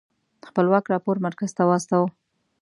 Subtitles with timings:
[0.47, 2.07] خپلواک راپور مرکز ته واستوه.